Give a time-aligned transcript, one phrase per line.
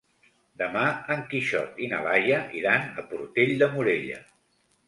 [0.61, 4.19] Demà en Quixot i na Laia iran a Portell de Morella.